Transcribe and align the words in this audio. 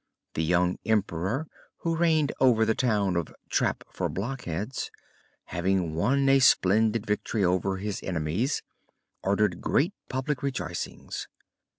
The 0.33 0.43
young 0.43 0.79
Emperor 0.83 1.45
who 1.81 1.95
reigned 1.95 2.31
over 2.39 2.65
the 2.65 2.73
town 2.73 3.15
of 3.15 3.27
"Trap 3.51 3.83
for 3.91 4.09
Blockheads," 4.09 4.89
having 5.43 5.93
won 5.93 6.27
a 6.27 6.39
splendid 6.39 7.05
victory 7.05 7.45
over 7.45 7.77
his 7.77 8.01
enemies, 8.01 8.63
ordered 9.21 9.61
great 9.61 9.93
public 10.09 10.41
rejoicings. 10.41 11.27